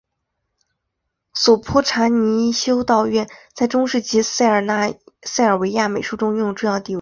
[1.35, 6.89] 索泼查尼修道院在中世纪塞尔维亚美术中拥有重要地位。